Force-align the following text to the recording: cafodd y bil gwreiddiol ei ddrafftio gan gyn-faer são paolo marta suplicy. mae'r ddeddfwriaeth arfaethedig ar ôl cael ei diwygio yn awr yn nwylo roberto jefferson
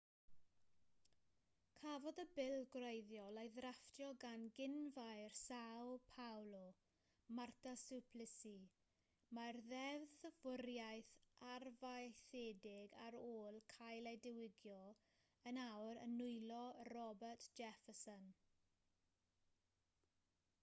cafodd 1.79 2.19
y 2.21 2.23
bil 2.37 2.63
gwreiddiol 2.75 3.35
ei 3.41 3.49
ddrafftio 3.57 4.07
gan 4.23 4.45
gyn-faer 4.59 5.35
são 5.39 5.91
paolo 6.15 6.63
marta 7.39 7.75
suplicy. 7.83 8.55
mae'r 9.39 9.59
ddeddfwriaeth 9.73 11.13
arfaethedig 11.51 12.97
ar 13.05 13.19
ôl 13.27 13.61
cael 13.77 14.11
ei 14.15 14.19
diwygio 14.27 14.81
yn 15.53 15.63
awr 15.67 16.03
yn 16.07 16.17
nwylo 16.23 16.65
roberto 16.93 17.55
jefferson 17.63 18.29